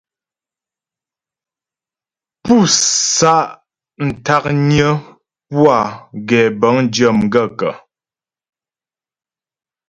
Pú 2.43 2.55
sá'ntǎknyə́ 3.17 4.91
pú 5.47 5.59
a 5.77 5.79
gɛbə̌ŋdyə́ 6.27 7.11
m 7.17 7.21
gaə̂kə́? 7.33 7.73